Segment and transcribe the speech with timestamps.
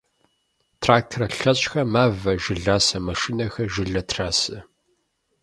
[0.81, 4.57] Трактор лъэщхэр мавэ, жыласэ машинэхэм жылэ трасэ.